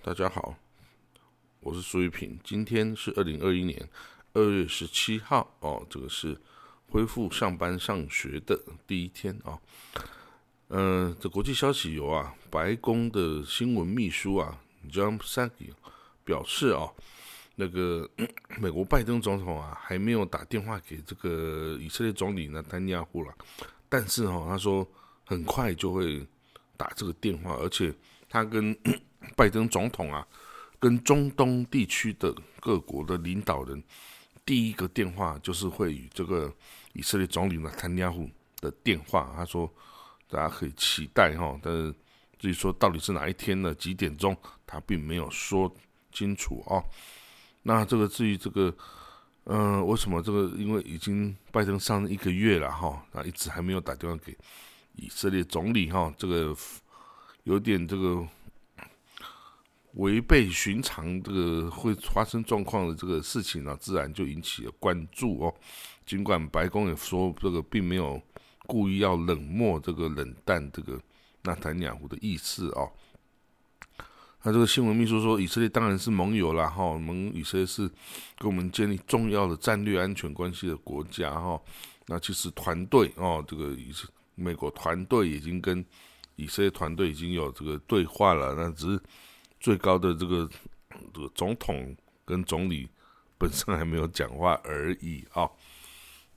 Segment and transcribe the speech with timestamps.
[0.00, 0.54] 大家好，
[1.60, 2.38] 我是苏玉平。
[2.44, 3.86] 今天是二零二一年
[4.32, 6.38] 二月十七号哦，这个是
[6.88, 9.58] 恢复上班上学的第一天啊。
[10.68, 14.58] 嗯，这国际消息有啊，白宫的新闻秘书啊
[14.88, 15.72] ，John Saki
[16.24, 16.88] 表示啊，
[17.56, 18.08] 那个
[18.58, 23.34] 美国拜登总统啊，还没有打电话给这个以色列总理呢，丹尼亚胡了。
[23.88, 24.86] 但是哈，他说
[25.26, 26.24] 很快就会
[26.76, 27.92] 打这个电话，而且
[28.28, 28.74] 他跟
[29.36, 30.26] 拜登总统啊，
[30.78, 33.82] 跟中东地区的各国的领导人，
[34.44, 36.52] 第一个电话就是会与这个
[36.92, 38.28] 以色列总理呢，坦尼亚胡
[38.60, 39.32] 的电话。
[39.36, 39.72] 他说，
[40.28, 41.94] 大家可以期待哈，但是
[42.38, 43.74] 至于说到底是哪一天呢？
[43.74, 44.36] 几点钟？
[44.66, 45.72] 他并没有说
[46.12, 46.82] 清楚哦。
[47.62, 48.74] 那这个至于这个，
[49.44, 50.48] 嗯，为什么这个？
[50.56, 54.36] 因为已经拜登上一个月了哈，那一直还没有打电话给
[54.94, 56.56] 以色列总理哈，这个
[57.44, 58.26] 有点这个。
[59.98, 65.52] 违背寻常这个会发生状况的这个事情呢，自然就引起了关注哦。
[66.06, 68.20] 尽管白宫也说这个并没有
[68.64, 71.00] 故意要冷漠这个冷淡这个
[71.42, 72.88] 纳坦雅胡的意思哦。
[74.44, 77.90] 那这个新闻秘书说，以色列当然是盟友啦，哈，盟以色列是
[78.38, 81.60] 跟我们建立重要的战略安全关系的国家哈。
[82.06, 83.92] 那其实团队哦，这个以
[84.36, 85.84] 美国团队已经跟
[86.36, 89.02] 以色列团队已经有这个对话了，那只是。
[89.60, 90.48] 最高的这个
[91.12, 92.88] 这个总统跟总理
[93.36, 95.50] 本身还没有讲话而已啊。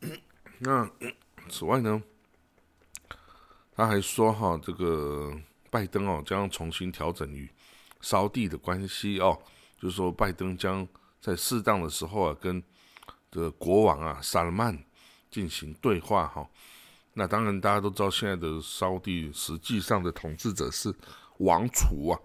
[0.58, 0.88] 那
[1.48, 2.02] 此外呢，
[3.74, 5.32] 他还说哈，这个
[5.70, 7.50] 拜登哦将重新调整与
[8.00, 9.38] 沙地的关系哦，
[9.80, 10.86] 就是说拜登将
[11.20, 12.62] 在适当的时候啊跟
[13.30, 14.76] 这个国王啊萨勒曼
[15.30, 16.48] 进行对话哈。
[17.14, 20.94] 那当然大家都知道，现在的沙地实际上的统治者是
[21.38, 22.20] 王储啊。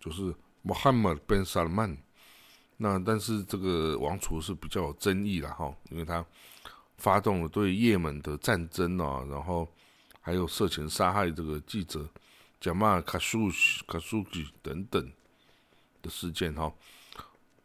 [0.00, 1.96] 就是穆罕默德·本·萨勒曼，
[2.78, 6.24] 那但是这个王储是比较有争议的哈，因为他
[6.96, 9.68] 发动了对也门的战争啊，然后
[10.20, 12.08] 还有涉嫌杀害这个记者
[12.60, 13.50] 贾马尔·卡舒
[13.86, 15.12] 卡舒吉等等
[16.02, 16.72] 的事件哈。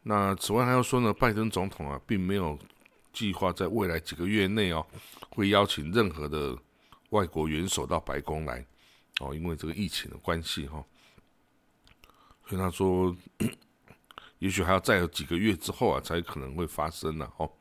[0.04, 2.60] 那此外还要说呢，拜登总统啊，并没有
[3.12, 4.86] 计划在未来几个月内哦，
[5.30, 6.58] 会邀请任何的
[7.10, 8.66] 外国元首到白宫来
[9.22, 10.84] 哦，因为这个疫情的关系哈。
[12.48, 13.16] 所以他说，
[14.38, 17.28] 也许还要再有几个月之后啊，才可能会发生呢。
[17.38, 17.52] 哦，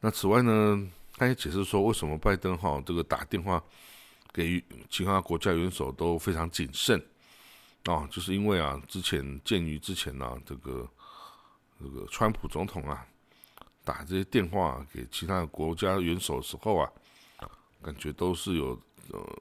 [0.00, 3.60] 那此外呢，他也解释说，为什么拜登哈这个打电话
[4.32, 7.04] 给其他国家元首都非常谨慎
[7.86, 10.88] 啊，就是因为啊，之前鉴于之前呢，这个
[11.80, 13.04] 这个川普总统啊
[13.84, 16.92] 打这些电话给其他国家元首的时候啊，
[17.82, 19.36] 感觉都是有呃。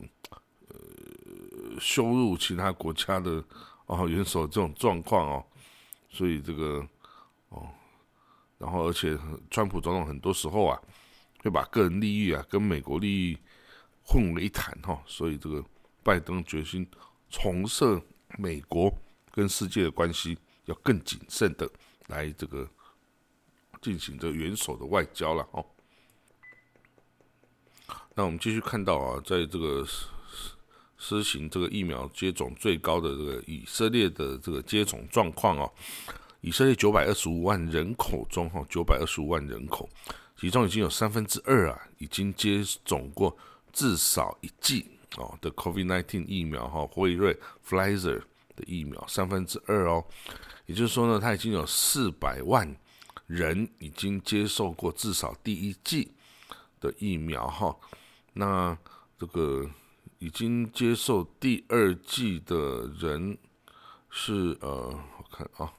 [1.80, 3.44] 羞辱其他国家的
[3.86, 5.46] 哦 元首这种状况哦，
[6.10, 6.86] 所以这个
[7.50, 7.68] 哦，
[8.58, 9.18] 然后而且
[9.50, 10.82] 川普总统很多时候啊，
[11.44, 13.38] 会把个人利益啊跟美国利益
[14.04, 15.64] 混为一谈哈，所以这个
[16.04, 16.86] 拜登决心
[17.30, 18.02] 重设
[18.38, 18.94] 美国
[19.32, 21.70] 跟世界的关系，要更谨慎的
[22.08, 22.70] 来这个
[23.82, 25.66] 进行这元首的外交了哦。
[28.16, 29.88] 那我们继续看到啊，在这个。
[30.98, 35.72] 施行这个疫苗接种最高的这个以色列的这个接种状况哦，
[36.42, 39.88] 以色列九百二十五万人口中哈，九百二十五万人口，
[40.40, 43.38] 其中已经有三分之二啊，已经接种过
[43.72, 44.86] 至少一剂
[45.18, 47.38] 哦的 COVID-19 疫苗哈，辉瑞
[47.68, 48.20] （Pfizer）
[48.56, 50.04] 的疫苗三分之二哦，
[50.66, 52.76] 也就是说呢，他已经有四百万
[53.28, 56.12] 人已经接受过至少第一剂
[56.82, 57.78] 的疫苗哈，
[58.34, 58.76] 那
[59.20, 59.70] 这个。
[60.20, 63.38] 已经接受第二季的人
[64.10, 65.72] 是呃，我看啊，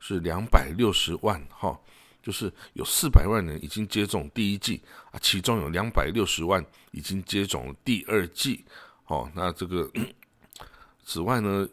[0.00, 1.78] 是两百六十万哈，
[2.22, 8.64] 就是有四百万人已经接种第一季啊，其中有两百六十万已经接种第二季
[9.06, 9.30] 哦。
[9.34, 9.88] 那这个
[11.04, 11.68] 此外呢，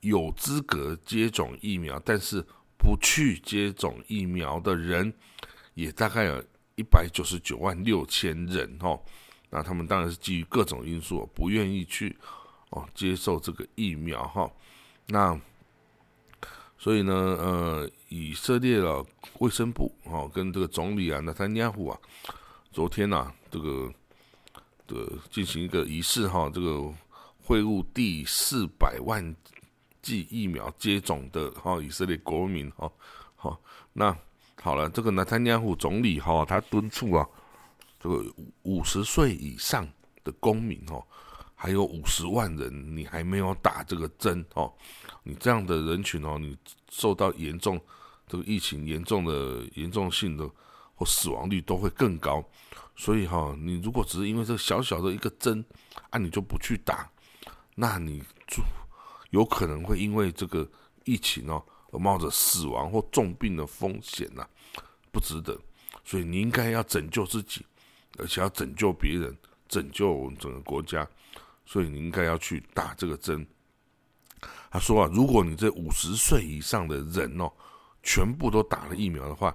[0.00, 2.44] 有资格接种疫苗但是
[2.76, 5.14] 不去接种疫苗的人，
[5.72, 9.00] 也大概有一百九十九万六千人哈。
[9.56, 12.16] 那他们当然是基于各种因素不愿意去
[12.70, 14.50] 哦接受这个疫苗哈，
[15.06, 15.40] 那
[16.76, 19.06] 所以呢呃以色列的
[19.38, 21.96] 卫生部哦跟这个总理啊纳坦尼亚胡啊
[22.72, 23.88] 昨天呐这个
[24.88, 26.92] 的进行一个仪式哈这个
[27.44, 29.24] 会晤第四百万
[30.02, 32.90] 剂疫苗接种的哈以色列国民哈
[33.36, 33.56] 好
[33.92, 34.18] 那
[34.60, 37.24] 好了这个纳坦尼亚胡总理哈他敦促啊。
[38.04, 38.22] 这个
[38.64, 39.88] 五十岁以上
[40.24, 41.02] 的公民哦，
[41.54, 44.70] 还有五十万人你还没有打这个针哦，
[45.22, 46.54] 你这样的人群哦，你
[46.90, 47.80] 受到严重
[48.28, 50.46] 这个疫情严重的严重性的
[50.94, 52.44] 或死亡率都会更高。
[52.94, 55.64] 所以哈，你如果只是因为这小小的一个针
[56.10, 57.10] 啊，你就不去打，
[57.74, 58.62] 那你就
[59.30, 60.70] 有可能会因为这个
[61.04, 64.46] 疫情哦而冒着死亡或重病的风险呐，
[65.10, 65.58] 不值得。
[66.04, 67.64] 所以你应该要拯救自己，
[68.18, 69.36] 而且要拯救别人，
[69.68, 71.06] 拯救我们整个国家。
[71.66, 73.46] 所以你应该要去打这个针。
[74.70, 77.50] 他说啊，如果你这五十岁以上的人哦，
[78.02, 79.54] 全部都打了疫苗的话，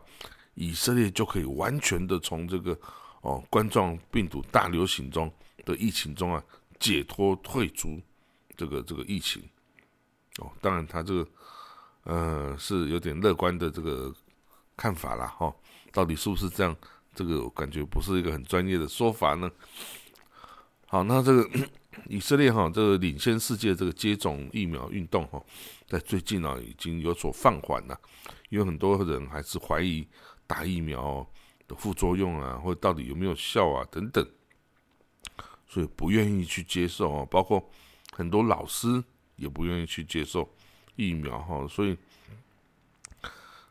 [0.55, 2.77] 以色列就可以完全的从这个。
[3.21, 5.29] 哦，冠状病毒大流行中
[5.65, 6.41] 的疫情中啊，
[6.79, 7.99] 解脱退出
[8.55, 9.43] 这个这个疫情。
[10.37, 11.27] 哦，当然他这个
[12.03, 14.09] 呃是有点乐观的这个
[14.77, 15.53] 看法啦，哈，
[15.91, 16.73] 到底是不是这样？
[17.19, 19.51] 这个我感觉不是一个很专业的说法呢。
[20.87, 21.49] 好，那这个
[22.07, 25.43] 以色列哈，这个领先世界这个接种疫苗运动哈，
[25.85, 27.99] 在最近呢已经有所放缓了，
[28.47, 30.07] 因为很多人还是怀疑
[30.47, 31.29] 打疫苗。
[31.67, 34.27] 的副作用啊，或者到底有没有效啊，等等，
[35.67, 37.69] 所以不愿意去接受啊，包括
[38.11, 39.03] 很多老师
[39.35, 40.51] 也不愿意去接受
[40.95, 41.95] 疫苗哈，所以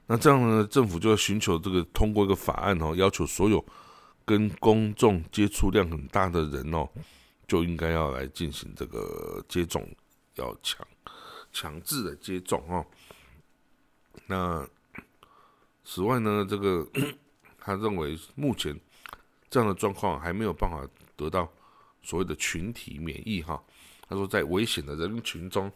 [0.08, 3.64] 那这样呢，政府就要寻求这个通过一个法案哦，要求所有
[4.25, 6.88] 跟公众接触量很大的人哦，
[7.46, 9.88] 就应该要来进行这个接种，
[10.34, 10.84] 要强
[11.52, 12.84] 强制的接种哦。
[14.26, 14.66] 那
[15.84, 16.84] 此外呢，这个。
[17.60, 18.75] 他认为目前
[19.50, 21.46] 这样的状况还没有办法得到
[22.00, 23.62] 所谓的群体免疫哈。
[24.08, 25.70] 他说，在危险的人群中，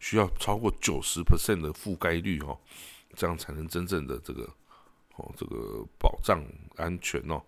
[0.00, 2.58] 需要超过九十 percent 的覆盖率哦，
[3.14, 4.42] 这样才能真正的这个
[5.16, 6.42] 哦这个保障
[6.76, 7.42] 安全哦。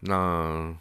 [0.00, 0.76] 那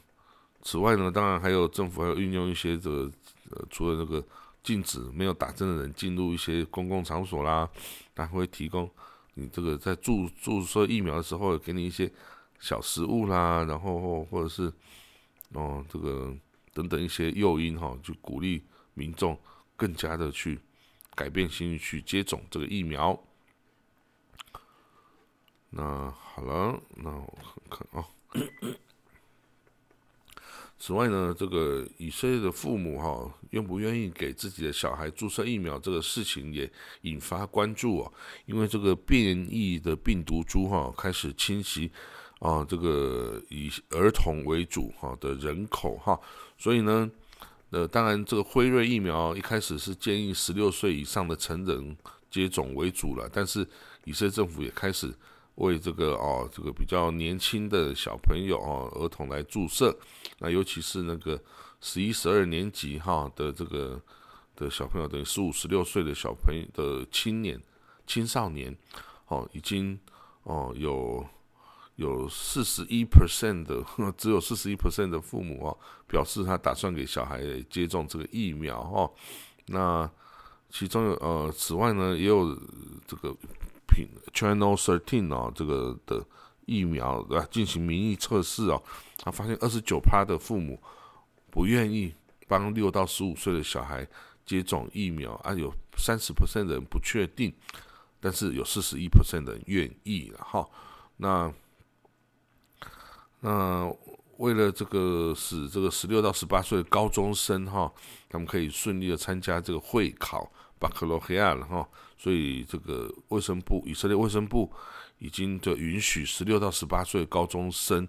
[0.62, 3.12] 此外呢，当然还有政府还要运用一些这个
[3.52, 4.26] 呃，除了这个
[4.64, 7.70] 禁止没有打针的人进入一些公共场所啦，
[8.16, 8.90] 他会提供。
[9.36, 12.12] 你这个在注注射疫苗的时候，给你一些
[12.60, 14.72] 小食物啦，然后或者是
[15.54, 16.32] 哦，这个
[16.74, 18.64] 等等一些诱因哈，就鼓励
[18.94, 19.38] 民众
[19.76, 20.60] 更加的去
[21.16, 23.20] 改变心意去接种这个疫苗。
[25.76, 27.38] 那好了，那我
[27.70, 28.08] 看看啊。
[30.78, 36.70] 此外呢，这个以色列的父母哈，愿不愿意给自己的小孩注射疫苗这个事情也
[37.02, 38.14] 引发关注哦。
[38.46, 41.90] 因为这个变异的病毒株哈开始侵袭
[42.40, 46.20] 啊，这个以儿童为主哈的人口哈，
[46.58, 47.10] 所以呢，
[47.70, 51.96] 呃，当然这个辉瑞疫苗一开始是建议十六岁以上的成人
[52.30, 53.66] 接种为主了，但是
[54.04, 55.14] 以色列政府也开始
[55.56, 59.96] 为这个哦，这个比较年轻的小朋友哦，儿童来注射。
[60.40, 61.40] 那尤其是那个
[61.80, 64.02] 十一、十二年级哈的这个
[64.56, 67.62] 的小朋友，等于十五、十六岁的小朋友的青年、
[68.08, 68.76] 青少年，
[69.28, 70.00] 哦，已经
[70.44, 71.24] 哦有
[71.98, 73.86] 有四十一 percent 的，
[74.18, 75.78] 只有四十一 percent 的父母哦，
[76.08, 79.12] 表示他打算给小孩接种这个疫苗哈。
[79.68, 80.10] 那
[80.72, 82.58] 其中有呃，此外呢，也有
[83.06, 83.36] 这个
[83.94, 86.26] 品 Channel Thirteen 啊，这个的
[86.66, 88.82] 疫苗啊进行民意测试哦。
[89.18, 90.82] 他发现二十九趴的父母
[91.52, 92.14] 不愿意
[92.48, 94.08] 帮六到十五岁的小孩
[94.46, 97.54] 接种疫苗啊，有三十 percent 人不确定，
[98.20, 100.68] 但是有四十一 percent 的人愿意了哈。
[101.18, 101.54] 那
[103.42, 103.94] 那
[104.38, 107.92] 为了这个使这个十六到十八岁的高中生哈，
[108.28, 110.52] 他们可以顺利的参加这个会考
[110.84, 111.88] 巴克罗黑亚了哈，
[112.18, 114.70] 所以这个卫生部以色列卫生部
[115.20, 118.06] 已经就允许十六到十八岁高中生。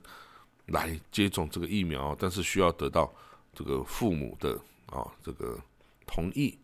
[0.68, 3.12] 来接种这个疫苗，但是需要得到
[3.52, 5.60] 这个父母的啊这个
[6.06, 6.58] 同意。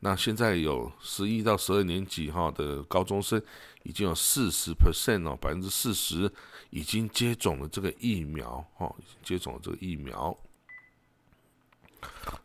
[0.00, 3.40] 那现在有十一到十二年级哈的高中生，
[3.84, 6.28] 已经有四十 percent 哦，百分之四十
[6.70, 10.36] 已经接种了这个疫苗哈，接种了这个疫苗。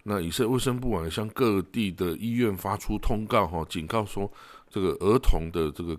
[0.04, 4.32] 那以色列卫生部啊，向各地的医院发出通告哈，警告说
[4.70, 5.98] 这个儿童的这个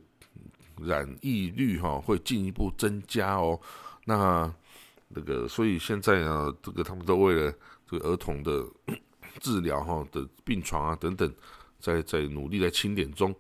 [0.83, 3.59] 染疫率哈会进一步增加哦。
[4.05, 4.53] 那
[5.09, 7.53] 那个，所以现在啊，这个他们都为了
[7.89, 8.67] 这个儿童的
[9.41, 11.33] 治疗哈的病床啊等等，
[11.79, 13.35] 在在努力在清点中。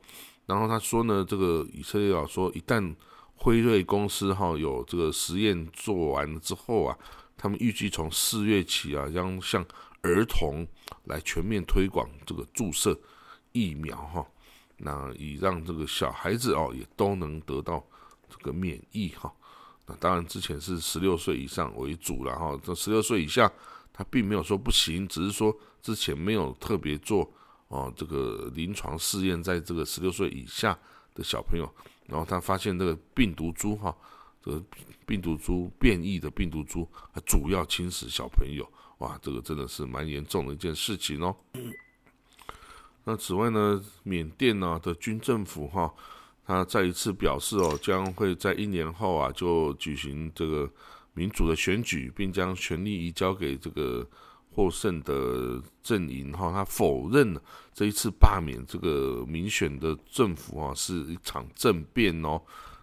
[0.46, 2.94] 然后他说呢，这个以色列啊说，一旦
[3.34, 6.98] 辉瑞公司哈有这个实验做完之后啊，
[7.36, 9.64] 他们预计从四月起啊，将向
[10.04, 10.64] 儿童
[11.04, 12.96] 来全面推广这个注射
[13.52, 14.26] 疫苗哈，
[14.76, 17.82] 那以让这个小孩子哦也都能得到
[18.28, 19.32] 这个免疫哈。
[19.86, 22.58] 那当然，之前是十六岁以上为主了哈。
[22.62, 23.50] 这十六岁以下
[23.92, 27.30] 他并没有说不行，只是说之前没有特别做
[27.68, 30.78] 哦这个临床试验，在这个十六岁以下
[31.14, 31.70] 的小朋友，
[32.06, 33.94] 然后他发现这个病毒株哈，
[34.42, 34.62] 这个
[35.06, 36.88] 病毒株变异的病毒株，
[37.24, 38.66] 主要侵蚀小朋友，
[38.98, 41.34] 哇，这个真的是蛮严重的一件事情哦。
[43.04, 45.92] 那此外呢，缅甸呢的军政府哈。
[46.46, 50.70] 他再一次表示哦，将会在一年后啊就举行这个
[51.14, 54.06] 民主的选举，并将权力移交给这个
[54.50, 56.52] 获胜的阵营哈。
[56.52, 62.38] 他否认了这一次罢免这个民选的政府啊是一场政变哦。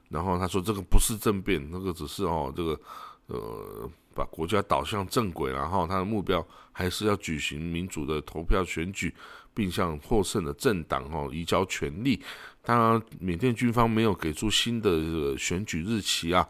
[0.10, 2.82] 然后他说这个不是政变，那个只是哦这个
[3.28, 9.14] 呃把国家导向正轨，然后他的目标还是要举行民主的投票选举。
[9.54, 12.18] 并向获胜的政党哦移交权力。
[12.64, 16.48] 当然，缅甸军方没有给出新的这个选举日期啊，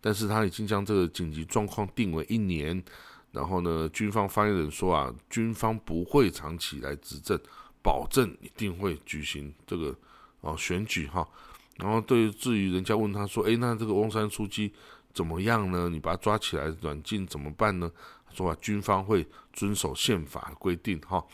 [0.00, 2.82] 但是他已经将这个紧急状况定为一年。
[3.30, 7.38] 然后呢，军方发言人说啊，军方不会长期来执政，
[7.80, 9.94] 保证一定会举行这个
[10.40, 11.24] 哦选举哈。
[11.76, 14.72] 然后对至于人家问他说，诶，那这个翁山书记
[15.12, 15.88] 怎么样呢？
[15.88, 17.90] 你把他抓起来软禁怎么办呢？
[18.32, 21.24] 说啊，军方会遵守宪法规定哈。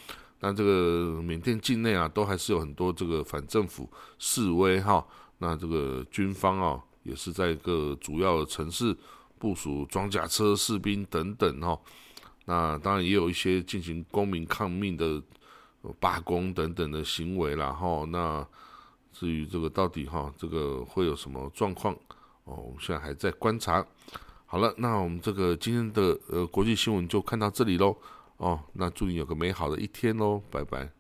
[0.40, 5.06] 那这个缅甸境内啊，都还是有很多这个反政府示威哈。
[5.38, 8.96] 那这个军方啊，也是在一个主要的城市
[9.38, 11.78] 部署装甲车、士兵等等哈。
[12.46, 15.22] 那当然也有一些进行公民抗命的
[16.00, 18.06] 罢工等等的行为啦哈。
[18.08, 18.46] 那
[19.12, 21.94] 至于这个到底哈，这个会有什么状况
[22.46, 22.56] 哦？
[22.56, 23.86] 我们现在还在观察。
[24.46, 27.96] 好了，那我们这个今天的呃国际新闻就看到这里喽。
[28.38, 30.90] 哦，那祝你有个美好的一天喽，拜拜。